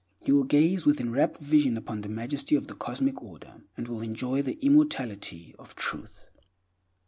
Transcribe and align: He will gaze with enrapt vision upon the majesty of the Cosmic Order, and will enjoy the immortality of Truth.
He 0.19 0.31
will 0.31 0.45
gaze 0.45 0.83
with 0.83 0.99
enrapt 0.99 1.39
vision 1.39 1.77
upon 1.77 2.01
the 2.01 2.09
majesty 2.09 2.55
of 2.55 2.65
the 2.65 2.73
Cosmic 2.73 3.21
Order, 3.21 3.61
and 3.77 3.87
will 3.87 4.01
enjoy 4.01 4.41
the 4.41 4.57
immortality 4.65 5.53
of 5.59 5.75
Truth. 5.75 6.31